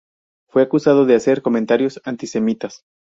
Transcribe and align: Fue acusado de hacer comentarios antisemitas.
Fue 0.49 0.63
acusado 0.63 1.05
de 1.05 1.13
hacer 1.13 1.43
comentarios 1.43 2.01
antisemitas. 2.05 2.81